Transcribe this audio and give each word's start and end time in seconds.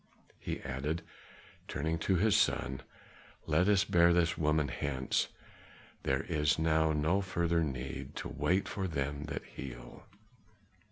he 0.39 0.59
added, 0.61 1.03
turning 1.67 1.99
to 1.99 2.15
his 2.15 2.35
son, 2.35 2.81
"let 3.45 3.67
us 3.69 3.83
bear 3.83 4.13
this 4.13 4.35
woman 4.35 4.67
hence; 4.67 5.27
there 6.01 6.23
is 6.23 6.57
now 6.57 6.91
no 6.91 7.21
further 7.21 7.63
need 7.63 8.15
to 8.15 8.27
wait 8.27 8.67
for 8.67 8.87
them 8.87 9.25
that 9.25 9.43
heal." 9.45 10.07